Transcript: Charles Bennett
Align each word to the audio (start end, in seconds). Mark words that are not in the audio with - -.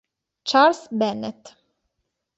Charles 0.45 0.89
Bennett 0.89 1.53